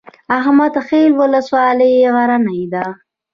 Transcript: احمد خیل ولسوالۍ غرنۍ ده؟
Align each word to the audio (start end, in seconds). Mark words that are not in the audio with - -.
احمد 0.37 0.73
خیل 0.87 1.11
ولسوالۍ 1.21 1.93
غرنۍ 2.13 2.61
ده؟ 2.73 2.85